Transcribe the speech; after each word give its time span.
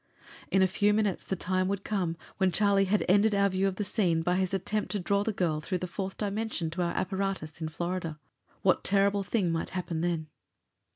In 0.49 0.63
a 0.63 0.67
few 0.67 0.95
minutes 0.95 1.23
the 1.23 1.35
time 1.35 1.67
would 1.67 1.83
come 1.83 2.17
when 2.37 2.51
Charlie 2.51 2.85
had 2.85 3.05
ended 3.07 3.35
our 3.35 3.49
view 3.49 3.67
of 3.67 3.75
the 3.75 3.83
scene 3.83 4.23
by 4.23 4.37
his 4.37 4.51
attempt 4.51 4.89
to 4.93 4.99
draw 4.99 5.23
the 5.23 5.31
girl 5.31 5.61
through 5.61 5.77
the 5.77 5.85
fourth 5.85 6.17
dimension 6.17 6.71
to 6.71 6.81
our 6.81 6.93
apparatus 6.93 7.61
in 7.61 7.69
Florida. 7.69 8.17
What 8.63 8.83
terrible 8.83 9.21
thing 9.21 9.51
might 9.51 9.69
happen 9.77 10.01
then? 10.01 10.25